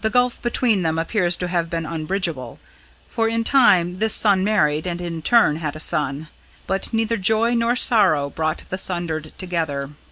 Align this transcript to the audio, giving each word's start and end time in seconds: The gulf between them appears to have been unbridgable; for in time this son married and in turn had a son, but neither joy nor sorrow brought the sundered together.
The 0.00 0.10
gulf 0.10 0.42
between 0.42 0.82
them 0.82 0.98
appears 0.98 1.36
to 1.36 1.46
have 1.46 1.70
been 1.70 1.86
unbridgable; 1.86 2.58
for 3.08 3.28
in 3.28 3.44
time 3.44 3.98
this 4.00 4.12
son 4.12 4.42
married 4.42 4.88
and 4.88 5.00
in 5.00 5.22
turn 5.22 5.58
had 5.58 5.76
a 5.76 5.78
son, 5.78 6.26
but 6.66 6.92
neither 6.92 7.16
joy 7.16 7.54
nor 7.54 7.76
sorrow 7.76 8.28
brought 8.28 8.64
the 8.70 8.76
sundered 8.76 9.32
together. 9.38 9.90